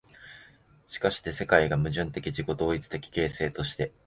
[0.87, 3.93] しかして世界が矛盾的自己同一的形成として、